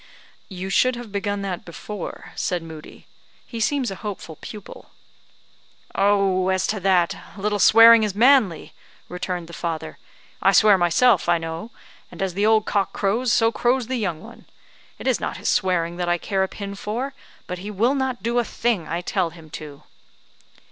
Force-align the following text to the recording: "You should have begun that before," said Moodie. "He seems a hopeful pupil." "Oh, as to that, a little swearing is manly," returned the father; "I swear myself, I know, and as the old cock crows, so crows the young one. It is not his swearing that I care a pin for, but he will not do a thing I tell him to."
"You 0.49 0.71
should 0.71 0.95
have 0.95 1.11
begun 1.11 1.43
that 1.43 1.63
before," 1.63 2.31
said 2.35 2.63
Moodie. 2.63 3.05
"He 3.45 3.59
seems 3.59 3.91
a 3.91 3.97
hopeful 4.01 4.35
pupil." 4.41 4.89
"Oh, 5.93 6.49
as 6.49 6.65
to 6.65 6.79
that, 6.79 7.15
a 7.37 7.39
little 7.39 7.59
swearing 7.59 8.01
is 8.01 8.15
manly," 8.15 8.73
returned 9.09 9.45
the 9.47 9.53
father; 9.53 9.99
"I 10.41 10.53
swear 10.53 10.75
myself, 10.75 11.29
I 11.29 11.37
know, 11.37 11.69
and 12.09 12.19
as 12.19 12.33
the 12.33 12.47
old 12.47 12.65
cock 12.65 12.93
crows, 12.93 13.31
so 13.31 13.51
crows 13.51 13.85
the 13.85 13.95
young 13.97 14.23
one. 14.23 14.47
It 14.97 15.05
is 15.05 15.19
not 15.19 15.37
his 15.37 15.49
swearing 15.49 15.97
that 15.97 16.09
I 16.09 16.17
care 16.17 16.41
a 16.41 16.47
pin 16.47 16.73
for, 16.73 17.13
but 17.45 17.59
he 17.59 17.69
will 17.69 17.93
not 17.93 18.23
do 18.23 18.39
a 18.39 18.43
thing 18.43 18.87
I 18.87 19.01
tell 19.01 19.29
him 19.29 19.51
to." 19.51 19.83